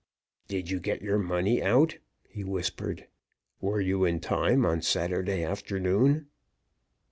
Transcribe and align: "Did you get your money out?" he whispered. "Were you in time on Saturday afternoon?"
"Did 0.47 0.71
you 0.71 0.79
get 0.79 1.03
your 1.03 1.19
money 1.19 1.61
out?" 1.61 1.99
he 2.27 2.43
whispered. 2.43 3.05
"Were 3.59 3.79
you 3.79 4.03
in 4.03 4.19
time 4.19 4.65
on 4.65 4.81
Saturday 4.81 5.43
afternoon?" 5.43 6.25